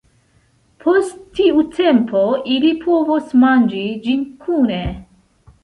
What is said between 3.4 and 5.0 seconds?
manĝi ĝin kune.